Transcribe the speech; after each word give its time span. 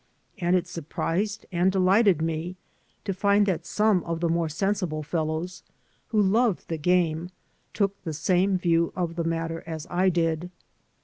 And 0.39 0.55
it 0.55 0.65
surprised 0.65 1.45
and 1.51 1.71
delighted 1.71 2.23
me 2.23 2.55
to 3.03 3.13
find 3.13 3.45
that 3.45 3.67
some 3.67 4.03
of 4.05 4.19
the 4.19 4.29
more 4.29 4.49
sensible 4.49 5.03
fellows, 5.03 5.61
who 6.07 6.19
loved 6.19 6.67
the 6.69 6.79
game, 6.79 7.29
took 7.71 8.01
the 8.01 8.11
same 8.13 8.57
view 8.57 8.91
of 8.95 9.15
the 9.15 9.23
matter 9.23 9.63
as 9.67 9.85
I 9.91 10.09
did. 10.09 10.49